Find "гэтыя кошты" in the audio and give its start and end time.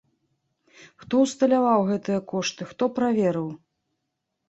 1.91-2.71